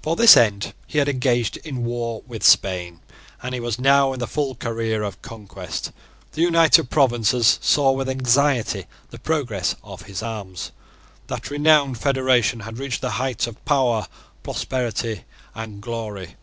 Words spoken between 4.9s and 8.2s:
of conquest. The United Provinces saw with